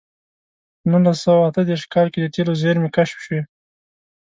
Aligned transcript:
په 0.79 0.85
نولس 0.91 1.17
سوه 1.25 1.41
اته 1.49 1.61
دېرش 1.69 1.83
کال 1.93 2.07
کې 2.13 2.19
د 2.21 2.27
تېلو 2.35 2.53
زېرمې 2.61 2.89
کشف 2.97 3.19
شوې. 3.25 3.41